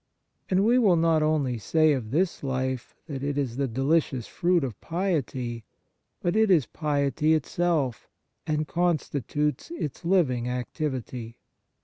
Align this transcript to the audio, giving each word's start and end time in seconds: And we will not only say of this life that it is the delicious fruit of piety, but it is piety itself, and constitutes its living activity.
And 0.49 0.65
we 0.65 0.79
will 0.79 0.95
not 0.95 1.21
only 1.21 1.59
say 1.59 1.91
of 1.93 2.09
this 2.09 2.41
life 2.43 2.95
that 3.05 3.21
it 3.23 3.37
is 3.37 3.57
the 3.57 3.67
delicious 3.67 4.25
fruit 4.25 4.63
of 4.63 4.81
piety, 4.81 5.63
but 6.21 6.35
it 6.35 6.49
is 6.49 6.65
piety 6.65 7.35
itself, 7.35 8.09
and 8.47 8.67
constitutes 8.67 9.69
its 9.69 10.03
living 10.03 10.49
activity. 10.49 11.37